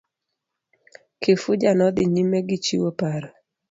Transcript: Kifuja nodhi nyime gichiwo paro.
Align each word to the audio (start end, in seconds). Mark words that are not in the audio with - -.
Kifuja 1.21 1.71
nodhi 1.79 2.03
nyime 2.13 2.37
gichiwo 2.47 2.89
paro. 2.99 3.29